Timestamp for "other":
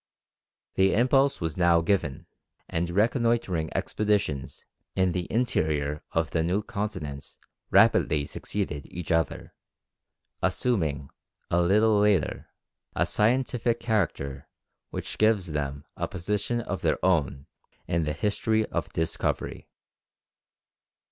9.11-9.53